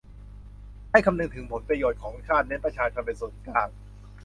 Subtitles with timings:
[0.91, 3.69] ให้คำนึงถึงผลประโยชน์ของชาติ เน้นประชาชนเป็นศูนย์กลาง